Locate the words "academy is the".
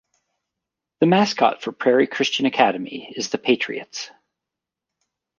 2.47-3.37